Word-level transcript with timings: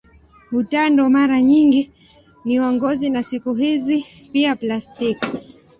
Utando 0.51 1.09
mara 1.09 1.41
nyingi 1.41 1.91
ni 2.45 2.59
wa 2.59 2.73
ngozi 2.73 3.09
na 3.09 3.23
siku 3.23 3.53
hizi 3.53 4.05
pia 4.31 4.55
plastiki. 4.55 5.27